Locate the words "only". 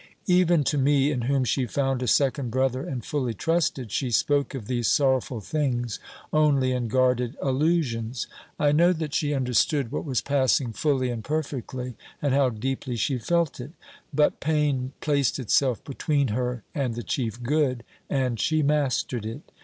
6.33-6.71